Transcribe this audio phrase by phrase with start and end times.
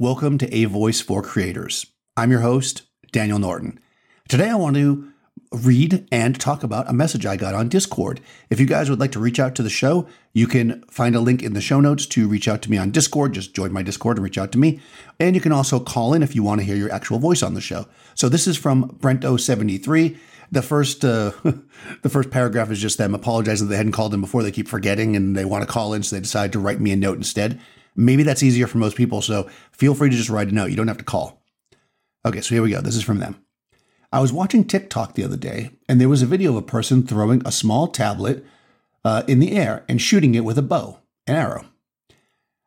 [0.00, 1.86] Welcome to A Voice for Creators.
[2.16, 3.80] I'm your host, Daniel Norton.
[4.28, 5.10] Today I want to
[5.50, 8.20] read and talk about a message I got on Discord.
[8.48, 11.20] If you guys would like to reach out to the show, you can find a
[11.20, 13.32] link in the show notes to reach out to me on Discord.
[13.32, 14.80] Just join my Discord and reach out to me.
[15.18, 17.54] And you can also call in if you want to hear your actual voice on
[17.54, 17.88] the show.
[18.14, 20.16] So this is from Brento73.
[20.52, 21.32] The first uh,
[22.02, 24.44] the first paragraph is just them apologizing that they hadn't called in before.
[24.44, 26.92] They keep forgetting and they want to call in, so they decide to write me
[26.92, 27.60] a note instead.
[27.98, 30.70] Maybe that's easier for most people, so feel free to just write a note.
[30.70, 31.42] You don't have to call.
[32.24, 32.80] Okay, so here we go.
[32.80, 33.42] This is from them.
[34.12, 37.04] I was watching TikTok the other day, and there was a video of a person
[37.04, 38.44] throwing a small tablet
[39.04, 41.64] uh, in the air and shooting it with a bow, an arrow.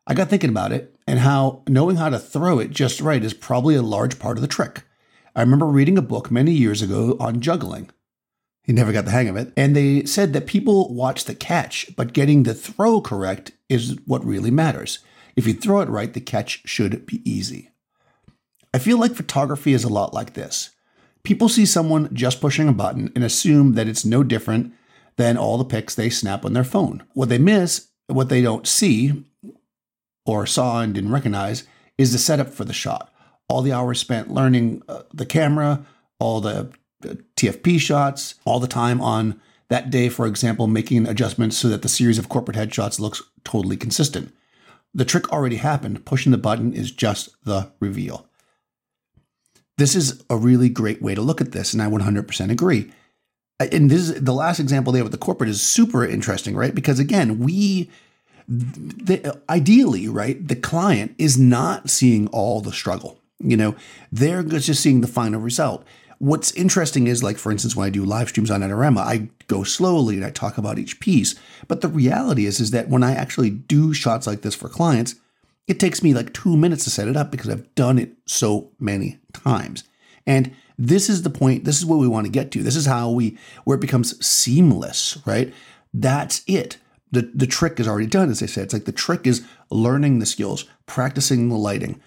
[0.05, 3.33] I got thinking about it and how knowing how to throw it just right is
[3.33, 4.83] probably a large part of the trick.
[5.33, 7.89] I remember reading a book many years ago on juggling.
[8.63, 9.51] He never got the hang of it.
[9.57, 14.23] And they said that people watch the catch, but getting the throw correct is what
[14.25, 14.99] really matters.
[15.35, 17.69] If you throw it right, the catch should be easy.
[18.73, 20.69] I feel like photography is a lot like this.
[21.23, 24.73] People see someone just pushing a button and assume that it's no different
[25.17, 27.03] than all the pics they snap on their phone.
[27.13, 29.25] What they miss, what they don't see
[30.25, 31.63] or saw and didn't recognize,
[31.97, 33.11] is the setup for the shot.
[33.49, 35.85] All the hours spent learning uh, the camera,
[36.19, 36.71] all the
[37.35, 41.89] TFP shots, all the time on that day, for example, making adjustments so that the
[41.89, 44.33] series of corporate headshots looks totally consistent.
[44.93, 46.05] The trick already happened.
[46.05, 48.27] Pushing the button is just the reveal.
[49.77, 52.91] This is a really great way to look at this, and I 100% agree.
[53.61, 56.75] Uh, and this is the last example there with the corporate is super interesting, right?
[56.75, 57.89] Because again, we
[58.47, 63.19] the, ideally, right, the client is not seeing all the struggle.
[63.39, 63.75] You know,
[64.11, 65.85] they're just seeing the final result
[66.21, 69.63] what's interesting is like for instance when i do live streams on Adorama, i go
[69.63, 71.33] slowly and i talk about each piece.
[71.67, 75.15] But the reality is is that when i actually do shots like this for clients
[75.67, 78.71] it takes me like two minutes to set it up because i've done it so
[78.79, 79.83] many times.
[80.27, 82.61] And this is the point this is what we want to get to.
[82.61, 85.51] This is how we where it becomes seamless right?
[85.91, 86.77] That's it.
[87.11, 88.65] The, the trick is already done as i said.
[88.65, 91.99] It's like the trick is learning the skills practicing the lighting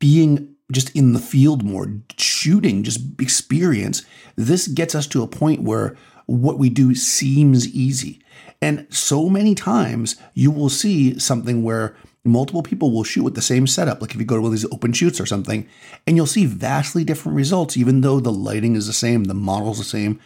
[0.00, 4.04] being just in the field more, shooting, just experience.
[4.34, 5.96] This gets us to a point where
[6.26, 8.20] what we do seems easy.
[8.60, 13.42] And so many times you will see something where multiple people will shoot with the
[13.42, 15.68] same setup, like if you go to one of these open shoots or something,
[16.06, 19.78] and you'll see vastly different results, even though the lighting is the same, the model's
[19.78, 20.18] the same,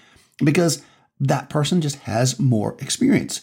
[0.43, 0.83] because
[1.19, 3.43] that person just has more experience.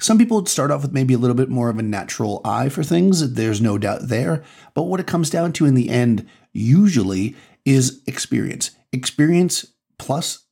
[0.00, 2.84] Some people start off with maybe a little bit more of a natural eye for
[2.84, 3.34] things.
[3.34, 4.44] There's no doubt there.
[4.74, 8.70] But what it comes down to in the end, usually, is experience.
[8.92, 9.66] Experience
[9.98, 10.44] plus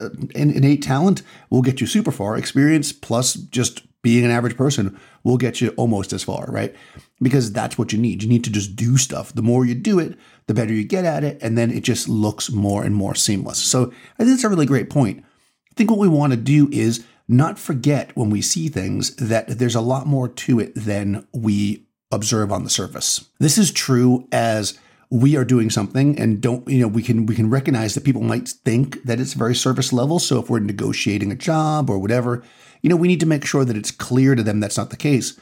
[0.00, 2.36] uh, innate talent will get you super far.
[2.36, 6.72] Experience plus just being an average person will get you almost as far, right?
[7.20, 8.22] Because that's what you need.
[8.22, 9.32] You need to just do stuff.
[9.32, 10.16] The more you do it,
[10.46, 11.38] the better you get at it.
[11.42, 13.58] And then it just looks more and more seamless.
[13.58, 15.24] So I think that's a really great point.
[15.24, 19.58] I think what we want to do is not forget when we see things that
[19.58, 23.28] there's a lot more to it than we observe on the surface.
[23.40, 24.78] This is true as
[25.10, 28.22] we are doing something and don't you know we can we can recognize that people
[28.22, 32.42] might think that it's very surface level so if we're negotiating a job or whatever
[32.82, 34.96] you know we need to make sure that it's clear to them that's not the
[34.96, 35.38] case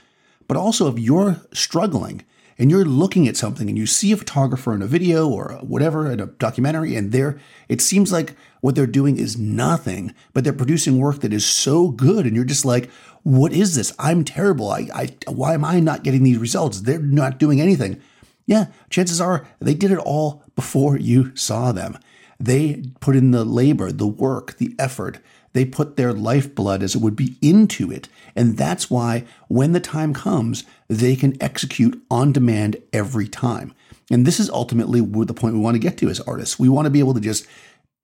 [0.49, 2.23] but also if you're struggling
[2.59, 6.11] and you're looking at something and you see a photographer in a video or whatever
[6.11, 7.39] in a documentary and they're
[7.69, 11.89] it seems like what they're doing is nothing but they're producing work that is so
[11.89, 12.91] good and you're just like
[13.25, 13.91] what is this?
[13.99, 14.71] I'm terrible.
[14.71, 16.83] I, I why am i not getting these results?
[16.83, 18.01] They're not doing anything.
[18.47, 21.99] Yeah chances are they did it all before you saw them.
[22.39, 25.19] They put in the labor the work the effort
[25.55, 28.09] they put their lifeblood, as it would be, into it.
[28.37, 33.73] And that's why when the time comes, they can execute on demand every time.
[34.11, 36.59] And this is ultimately the point we want to get to as artists.
[36.59, 37.47] We want to be able to just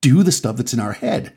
[0.01, 1.37] do the stuff that's in our head.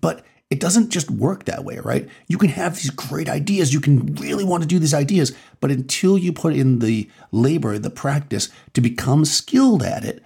[0.00, 2.08] But it doesn't just work that way, right?
[2.28, 3.72] You can have these great ideas.
[3.72, 5.34] You can really want to do these ideas.
[5.60, 10.22] But until you put in the labor, the practice to become skilled at it,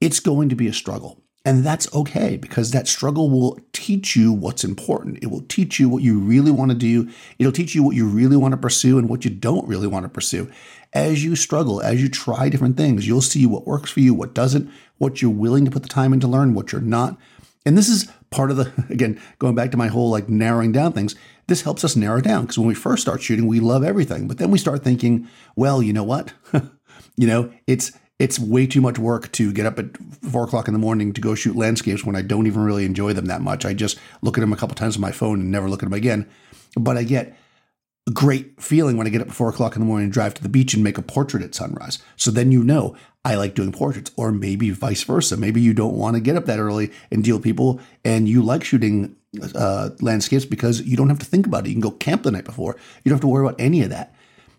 [0.00, 1.22] it's going to be a struggle.
[1.48, 5.16] And that's okay because that struggle will teach you what's important.
[5.22, 7.08] It will teach you what you really want to do.
[7.38, 10.04] It'll teach you what you really want to pursue and what you don't really want
[10.04, 10.50] to pursue.
[10.92, 14.34] As you struggle, as you try different things, you'll see what works for you, what
[14.34, 17.16] doesn't, what you're willing to put the time in to learn, what you're not.
[17.64, 20.92] And this is part of the, again, going back to my whole like narrowing down
[20.92, 21.14] things,
[21.46, 24.28] this helps us narrow down because when we first start shooting, we love everything.
[24.28, 26.34] But then we start thinking, well, you know what?
[27.16, 30.74] you know, it's, it's way too much work to get up at four o'clock in
[30.74, 33.64] the morning to go shoot landscapes when I don't even really enjoy them that much.
[33.64, 35.86] I just look at them a couple times on my phone and never look at
[35.86, 36.28] them again.
[36.76, 37.36] But I get
[38.08, 40.34] a great feeling when I get up at four o'clock in the morning and drive
[40.34, 41.98] to the beach and make a portrait at sunrise.
[42.16, 45.36] So then you know I like doing portraits, or maybe vice versa.
[45.36, 48.42] Maybe you don't want to get up that early and deal with people, and you
[48.42, 49.16] like shooting
[49.54, 51.68] uh, landscapes because you don't have to think about it.
[51.68, 52.76] You can go camp the night before.
[53.04, 54.14] You don't have to worry about any of that.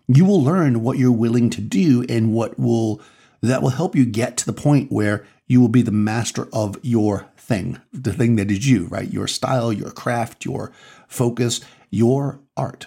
[0.06, 3.00] You will learn what you're willing to do and what will
[3.40, 6.78] that will help you get to the point where you will be the master of
[6.82, 9.12] your thing, the thing that is you, right?
[9.12, 10.72] Your style, your craft, your
[11.08, 11.60] focus,
[11.90, 12.86] your art.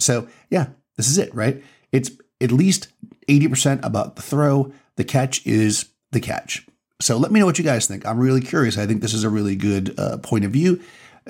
[0.00, 1.62] So, yeah, this is it, right?
[1.92, 2.10] It's
[2.40, 2.88] at least
[3.28, 4.72] 80% about the throw.
[4.96, 6.66] The catch is the catch.
[7.00, 8.04] So, let me know what you guys think.
[8.04, 8.76] I'm really curious.
[8.76, 10.82] I think this is a really good uh, point of view,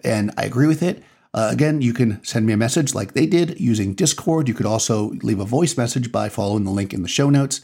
[0.02, 1.02] and I agree with it.
[1.32, 4.48] Uh, again, you can send me a message like they did using Discord.
[4.48, 7.60] You could also leave a voice message by following the link in the show notes.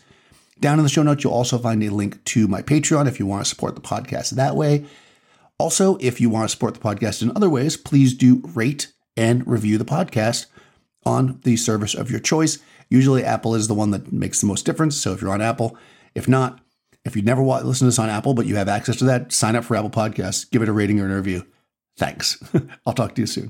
[0.59, 3.27] Down in the show notes, you'll also find a link to my Patreon if you
[3.27, 4.87] want to support the podcast that way.
[5.59, 9.47] Also, if you want to support the podcast in other ways, please do rate and
[9.47, 10.47] review the podcast
[11.05, 12.59] on the service of your choice.
[12.89, 14.97] Usually, Apple is the one that makes the most difference.
[14.97, 15.77] So if you're on Apple,
[16.15, 16.61] if not,
[17.05, 19.57] if you never listen to this on Apple, but you have access to that, sign
[19.57, 21.47] up for Apple Podcasts, give it a rating or an review.
[21.97, 22.43] Thanks.
[22.87, 23.45] I'll talk to you soon.